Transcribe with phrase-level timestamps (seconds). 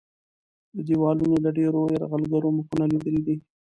[0.73, 3.35] دا دیوالونه د ډېرو یرغلګرو مخونه لیدلي دي.